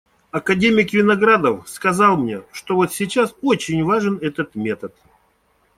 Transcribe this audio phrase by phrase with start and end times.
[0.31, 4.95] Академик Виноградов сказал мне, что вот сейчас очень важен этот метод.